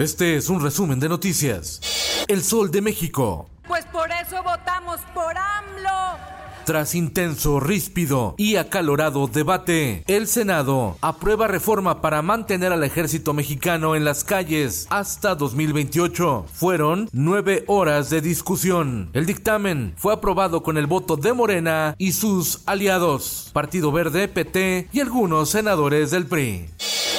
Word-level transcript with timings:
Este 0.00 0.36
es 0.36 0.48
un 0.48 0.62
resumen 0.62 0.98
de 0.98 1.10
noticias. 1.10 2.24
El 2.26 2.42
Sol 2.42 2.70
de 2.70 2.80
México. 2.80 3.50
Pues 3.68 3.84
por 3.84 4.10
eso 4.10 4.42
votamos 4.42 4.98
por 5.12 5.36
AMLO. 5.36 6.16
Tras 6.64 6.94
intenso, 6.94 7.60
ríspido 7.60 8.34
y 8.38 8.56
acalorado 8.56 9.26
debate, 9.26 10.02
el 10.06 10.26
Senado 10.26 10.96
aprueba 11.02 11.48
reforma 11.48 12.00
para 12.00 12.22
mantener 12.22 12.72
al 12.72 12.82
ejército 12.82 13.34
mexicano 13.34 13.94
en 13.94 14.06
las 14.06 14.24
calles 14.24 14.86
hasta 14.88 15.34
2028. 15.34 16.46
Fueron 16.50 17.10
nueve 17.12 17.64
horas 17.66 18.08
de 18.08 18.22
discusión. 18.22 19.10
El 19.12 19.26
dictamen 19.26 19.92
fue 19.98 20.14
aprobado 20.14 20.62
con 20.62 20.78
el 20.78 20.86
voto 20.86 21.18
de 21.18 21.34
Morena 21.34 21.94
y 21.98 22.12
sus 22.12 22.62
aliados, 22.64 23.50
Partido 23.52 23.92
Verde, 23.92 24.28
PT 24.28 24.88
y 24.92 25.00
algunos 25.00 25.50
senadores 25.50 26.10
del 26.10 26.24
PRI. 26.24 26.70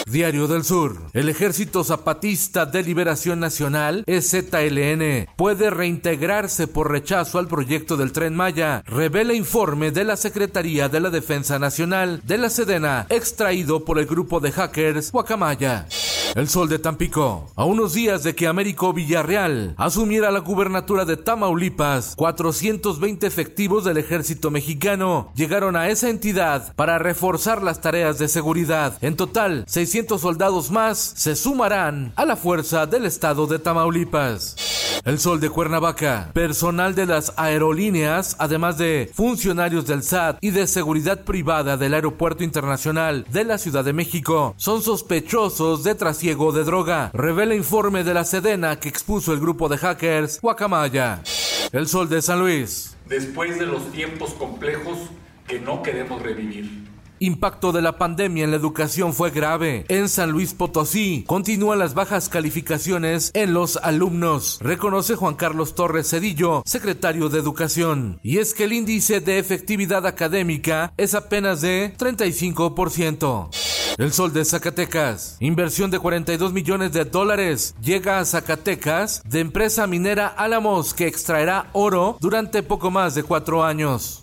Diario 0.05 0.47
del 0.47 0.63
Sur. 0.63 0.97
El 1.13 1.29
Ejército 1.29 1.83
Zapatista 1.83 2.65
de 2.65 2.83
Liberación 2.83 3.39
Nacional, 3.39 4.03
EZLN, 4.07 5.27
puede 5.35 5.69
reintegrarse 5.69 6.67
por 6.67 6.91
rechazo 6.91 7.39
al 7.39 7.47
proyecto 7.47 7.97
del 7.97 8.11
Tren 8.11 8.35
Maya. 8.35 8.83
Revela 8.85 9.33
informe 9.33 9.91
de 9.91 10.03
la 10.03 10.17
Secretaría 10.17 10.89
de 10.89 10.99
la 10.99 11.09
Defensa 11.09 11.59
Nacional 11.59 12.21
de 12.25 12.37
la 12.37 12.49
Sedena, 12.49 13.05
extraído 13.09 13.85
por 13.85 13.99
el 13.99 14.05
grupo 14.05 14.39
de 14.39 14.51
hackers 14.51 15.11
Guacamaya. 15.11 15.87
El 16.33 16.47
Sol 16.47 16.69
de 16.69 16.79
Tampico. 16.79 17.51
A 17.57 17.65
unos 17.65 17.93
días 17.93 18.23
de 18.23 18.33
que 18.35 18.47
Américo 18.47 18.93
Villarreal 18.93 19.75
asumiera 19.77 20.31
la 20.31 20.39
gubernatura 20.39 21.03
de 21.03 21.17
Tamaulipas, 21.17 22.15
420 22.15 23.27
efectivos 23.27 23.83
del 23.83 23.97
ejército 23.97 24.49
mexicano 24.49 25.31
llegaron 25.35 25.75
a 25.75 25.89
esa 25.89 26.09
entidad 26.09 26.73
para 26.75 26.99
reforzar 26.99 27.61
las 27.61 27.81
tareas 27.81 28.17
de 28.17 28.29
seguridad. 28.29 28.97
En 29.01 29.17
total, 29.17 29.65
600 29.67 30.21
soldados 30.21 30.71
más 30.71 30.97
se 30.99 31.35
sumarán 31.35 32.13
a 32.15 32.25
la 32.25 32.37
fuerza 32.37 32.85
del 32.85 33.05
estado 33.05 33.45
de 33.45 33.59
Tamaulipas. 33.59 34.55
El 35.03 35.19
Sol 35.19 35.39
de 35.39 35.49
Cuernavaca. 35.49 36.29
Personal 36.33 36.95
de 36.95 37.07
las 37.07 37.33
aerolíneas, 37.35 38.35
además 38.39 38.77
de 38.77 39.09
funcionarios 39.13 39.87
del 39.87 40.03
SAT 40.03 40.37
y 40.41 40.51
de 40.51 40.67
seguridad 40.67 41.23
privada 41.23 41.75
del 41.75 41.95
Aeropuerto 41.95 42.43
Internacional 42.43 43.25
de 43.31 43.43
la 43.43 43.57
Ciudad 43.57 43.83
de 43.83 43.93
México, 43.93 44.53
son 44.57 44.81
sospechosos 44.81 45.83
de 45.83 45.95
trasiego 46.21 46.51
de 46.51 46.63
droga. 46.63 47.09
Revela 47.15 47.55
informe 47.55 48.03
de 48.03 48.13
la 48.13 48.23
Sedena 48.23 48.79
que 48.79 48.89
expuso 48.89 49.33
el 49.33 49.39
grupo 49.39 49.67
de 49.69 49.79
hackers 49.79 50.39
Guacamaya. 50.39 51.23
El 51.71 51.87
Sol 51.87 52.09
de 52.09 52.21
San 52.21 52.39
Luis. 52.39 52.95
Después 53.07 53.57
de 53.57 53.65
los 53.65 53.91
tiempos 53.91 54.35
complejos 54.35 54.99
que 55.47 55.59
no 55.59 55.81
queremos 55.81 56.21
revivir. 56.21 56.91
Impacto 57.17 57.71
de 57.71 57.81
la 57.81 57.97
pandemia 57.97 58.43
en 58.43 58.51
la 58.51 58.57
educación 58.57 59.13
fue 59.13 59.31
grave. 59.31 59.85
En 59.87 60.09
San 60.09 60.29
Luis 60.29 60.53
Potosí 60.53 61.23
continúan 61.25 61.79
las 61.79 61.95
bajas 61.95 62.29
calificaciones 62.29 63.31
en 63.33 63.55
los 63.55 63.77
alumnos, 63.77 64.59
reconoce 64.61 65.15
Juan 65.15 65.33
Carlos 65.33 65.73
Torres 65.73 66.09
Cedillo, 66.09 66.61
secretario 66.67 67.29
de 67.29 67.39
Educación. 67.39 68.19
Y 68.21 68.37
es 68.37 68.53
que 68.53 68.65
el 68.65 68.73
índice 68.73 69.21
de 69.21 69.39
efectividad 69.39 70.05
académica 70.05 70.93
es 70.97 71.15
apenas 71.15 71.61
de 71.61 71.95
35%. 71.97 73.70
El 74.01 74.11
Sol 74.13 74.33
de 74.33 74.43
Zacatecas. 74.43 75.37
Inversión 75.39 75.91
de 75.91 75.99
42 75.99 76.53
millones 76.53 76.91
de 76.91 77.05
dólares. 77.05 77.75
Llega 77.83 78.17
a 78.17 78.25
Zacatecas 78.25 79.21
de 79.23 79.41
empresa 79.41 79.85
minera 79.85 80.25
Álamos 80.25 80.95
que 80.95 81.05
extraerá 81.05 81.69
oro 81.73 82.17
durante 82.19 82.63
poco 82.63 82.89
más 82.89 83.13
de 83.13 83.21
cuatro 83.21 83.63
años. 83.63 84.19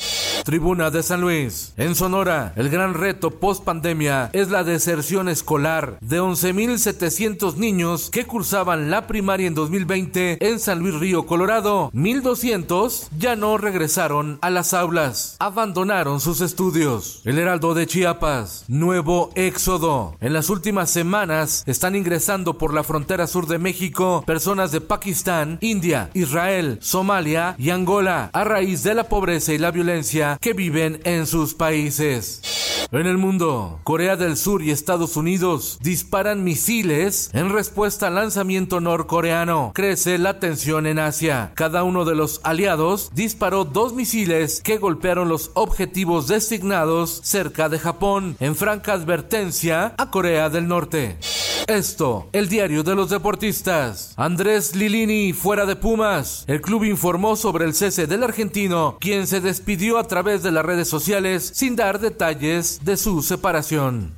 Tribuna 0.49 0.91
de 0.91 1.03
San 1.03 1.21
Luis. 1.21 1.75
En 1.77 1.95
Sonora, 1.95 2.55
el 2.57 2.71
gran 2.71 2.95
reto 2.95 3.33
post 3.33 3.65
pandemia 3.65 4.31
es 4.33 4.49
la 4.49 4.65
deserción 4.65 5.29
escolar 5.29 5.99
de 6.01 6.23
11.700 6.23 7.57
niños 7.57 8.09
que 8.09 8.25
cursaban 8.25 8.91
la 8.91 9.07
primaria 9.07 9.47
en 9.47 9.55
2020 9.55 10.39
en 10.41 10.59
San 10.59 10.79
Luis 10.79 10.95
Río, 10.95 11.27
Colorado. 11.27 11.91
1.200 11.93 13.09
ya 13.19 13.37
no 13.37 13.59
regresaron 13.59 14.39
a 14.41 14.49
las 14.49 14.73
aulas, 14.73 15.37
abandonaron 15.39 16.19
sus 16.19 16.41
estudios. 16.41 17.21
El 17.27 17.39
Heraldo 17.39 17.75
de 17.75 17.87
Chiapas, 17.87 18.65
nuevo 18.69 19.31
éxodo. 19.35 20.17
En 20.23 20.33
las 20.33 20.49
últimas 20.49 20.89
semanas 20.89 21.63
están 21.67 21.95
ingresando 21.95 22.57
por 22.57 22.73
la 22.73 22.85
frontera 22.85 23.27
sur 23.27 23.49
de 23.49 23.59
México 23.59 24.25
personas 24.27 24.73
de 24.73 24.81
Pakistán, 24.81 25.59
India, 25.61 26.09
Israel, 26.15 26.79
Somalia 26.81 27.55
y 27.59 27.69
Angola 27.69 28.31
a 28.33 28.45
raíz 28.45 28.83
de 28.83 28.95
la 28.95 29.11
pobreza 29.11 29.53
y 29.53 29.59
la 29.59 29.73
violencia 29.73 30.38
que 30.41 30.53
viven 30.53 31.01
en 31.05 31.27
sus 31.27 31.55
países. 31.55 32.43
En 32.91 33.07
el 33.07 33.19
mundo, 33.19 33.81
Corea 33.85 34.17
del 34.17 34.37
Sur 34.37 34.63
y 34.63 34.71
Estados 34.71 35.17
Unidos 35.17 35.79
disparan 35.83 36.43
misiles 36.43 37.31
en 37.35 37.51
respuesta 37.51 38.07
al 38.07 38.15
lanzamiento 38.15 38.81
norcoreano. 38.81 39.73
Crece 39.75 40.17
la 40.17 40.41
tensión 40.41 40.87
en 40.87 40.99
Asia. 40.99 41.53
Cada 41.55 41.83
uno 41.83 42.07
de 42.07 42.15
los 42.15 42.41
aliados 42.45 43.11
disparó 43.15 43.65
dos 43.65 43.93
misiles 43.93 44.63
que 44.63 44.79
golpearon 44.79 45.29
los 45.29 45.51
objetivos 45.55 46.29
designados 46.29 47.21
cerca 47.25 47.69
de 47.69 47.79
Japón, 47.79 48.37
en 48.41 48.57
franca 48.57 48.95
advertencia 48.95 49.95
a 49.99 50.11
Corea 50.11 50.49
del 50.49 50.67
Norte. 50.67 51.19
Esto, 51.69 52.31
el 52.33 52.49
diario 52.49 52.83
de 52.83 52.95
los 52.95 53.11
deportistas. 53.11 54.15
Andrés 54.17 54.75
Lilini 54.75 55.35
fuera 55.35 55.67
de 55.67 55.77
Pumas. 55.77 56.45
El 56.47 56.63
club 56.63 56.85
informó 56.85 57.37
sobre 57.37 57.67
el 57.67 57.75
cese 57.75 58.07
del 58.07 58.23
argentino, 58.23 58.97
quien 58.99 59.27
se 59.27 59.43
despidió 59.43 59.99
a 59.99 60.05
través 60.05 60.43
de 60.43 60.51
las 60.51 60.65
redes 60.65 60.89
sociales 60.89 61.53
sin 61.55 61.77
dar 61.77 62.01
detalles 62.01 62.81
de 62.85 62.97
su 62.97 63.21
separación. 63.21 64.15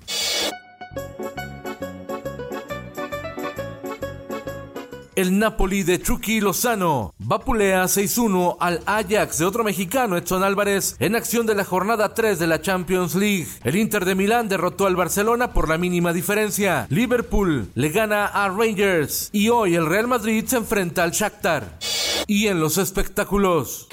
El 5.21 5.39
Napoli 5.39 5.83
de 5.83 6.01
Chucky 6.01 6.41
Lozano 6.41 7.13
vapulea 7.19 7.85
6-1 7.85 8.57
al 8.59 8.81
Ajax 8.87 9.37
de 9.37 9.45
otro 9.45 9.63
mexicano, 9.63 10.17
Edson 10.17 10.43
Álvarez, 10.43 10.97
en 10.99 11.15
acción 11.15 11.45
de 11.45 11.55
la 11.55 11.67
jornada 11.67 12.15
3 12.15 12.39
de 12.39 12.47
la 12.47 12.63
Champions 12.63 13.15
League. 13.15 13.47
El 13.63 13.77
Inter 13.77 14.07
de 14.07 14.15
Milán 14.15 14.49
derrotó 14.49 14.87
al 14.87 14.97
Barcelona 14.97 15.53
por 15.53 15.69
la 15.69 15.77
mínima 15.77 16.15
diferencia. 16.15 16.87
Liverpool 16.89 17.69
le 17.75 17.91
gana 17.91 18.25
a 18.29 18.49
Rangers 18.49 19.29
y 19.31 19.51
hoy 19.51 19.75
el 19.75 19.85
Real 19.85 20.09
Madrid 20.09 20.43
se 20.47 20.57
enfrenta 20.57 21.03
al 21.03 21.11
Shakhtar. 21.11 21.79
Y 22.27 22.47
en 22.47 22.59
los 22.59 22.79
espectáculos. 22.79 23.89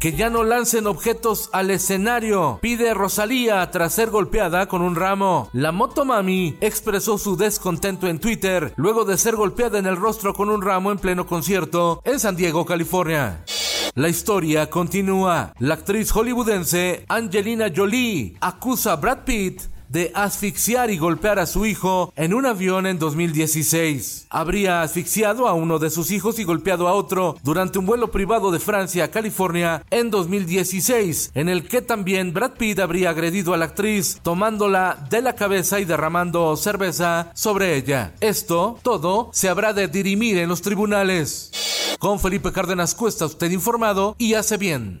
Que 0.00 0.12
ya 0.12 0.30
no 0.30 0.44
lancen 0.44 0.86
objetos 0.86 1.50
al 1.52 1.70
escenario. 1.70 2.58
Pide 2.60 2.94
Rosalía 2.94 3.70
tras 3.70 3.94
ser 3.94 4.10
golpeada 4.10 4.66
con 4.66 4.82
un 4.82 4.94
ramo. 4.94 5.48
La 5.52 5.72
Motomami 5.72 6.56
expresó 6.60 7.18
su 7.18 7.36
descontento 7.36 8.06
en 8.06 8.18
Twitter 8.18 8.72
luego 8.76 9.04
de 9.04 9.18
ser 9.18 9.36
golpeada 9.36 9.78
en 9.78 9.86
el 9.86 9.96
rostro 9.96 10.34
con 10.34 10.48
un 10.48 10.62
ramo 10.62 10.92
en 10.92 10.98
pleno 10.98 11.26
concierto 11.26 12.00
en 12.04 12.20
San 12.20 12.36
Diego, 12.36 12.64
California. 12.64 13.44
La 13.94 14.08
historia 14.08 14.70
continúa. 14.70 15.52
La 15.58 15.74
actriz 15.74 16.10
hollywoodense 16.12 17.04
Angelina 17.08 17.66
Jolie 17.74 18.36
acusa 18.40 18.92
a 18.92 18.96
Brad 18.96 19.24
Pitt 19.24 19.62
de 19.88 20.12
asfixiar 20.14 20.90
y 20.90 20.98
golpear 20.98 21.38
a 21.38 21.46
su 21.46 21.66
hijo 21.66 22.12
en 22.16 22.34
un 22.34 22.46
avión 22.46 22.86
en 22.86 22.98
2016. 22.98 24.26
Habría 24.30 24.82
asfixiado 24.82 25.48
a 25.48 25.54
uno 25.54 25.78
de 25.78 25.90
sus 25.90 26.10
hijos 26.10 26.38
y 26.38 26.44
golpeado 26.44 26.88
a 26.88 26.92
otro 26.92 27.36
durante 27.42 27.78
un 27.78 27.86
vuelo 27.86 28.10
privado 28.10 28.50
de 28.50 28.60
Francia 28.60 29.04
a 29.04 29.10
California 29.10 29.82
en 29.90 30.10
2016, 30.10 31.32
en 31.34 31.48
el 31.48 31.66
que 31.68 31.82
también 31.82 32.32
Brad 32.32 32.52
Pitt 32.52 32.78
habría 32.78 33.10
agredido 33.10 33.54
a 33.54 33.56
la 33.56 33.66
actriz 33.66 34.20
tomándola 34.22 35.06
de 35.10 35.22
la 35.22 35.34
cabeza 35.34 35.80
y 35.80 35.84
derramando 35.84 36.56
cerveza 36.56 37.30
sobre 37.34 37.76
ella. 37.76 38.14
Esto 38.20 38.78
todo 38.82 39.30
se 39.32 39.48
habrá 39.48 39.72
de 39.72 39.88
dirimir 39.88 40.38
en 40.38 40.48
los 40.48 40.62
tribunales. 40.62 41.50
Con 41.98 42.20
Felipe 42.20 42.52
Cárdenas 42.52 42.94
Cuesta 42.94 43.26
usted 43.26 43.50
informado 43.50 44.14
y 44.18 44.34
hace 44.34 44.56
bien. 44.56 45.00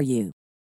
for 0.01 0.05
you. 0.05 0.40